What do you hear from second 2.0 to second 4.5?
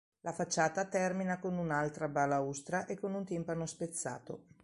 balaustra e con un timpano spezzato.